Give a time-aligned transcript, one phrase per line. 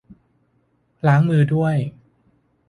[1.07, 1.75] ล้างมือด้วย